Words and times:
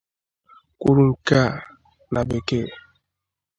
kwuru 0.79 1.03
nke 1.13 1.35
a 1.47 1.49
na 2.11 2.21
bekee: 2.27 2.71